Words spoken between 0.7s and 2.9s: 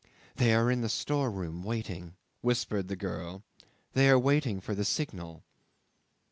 in the storeroom waiting," whispered